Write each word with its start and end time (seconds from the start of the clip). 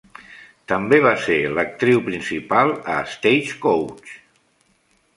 També 0.71 0.99
va 1.07 1.11
ser 1.25 1.37
l'actriu 1.59 2.03
principal 2.09 2.75
a 2.97 2.99
"Stagecoach". 3.15 4.15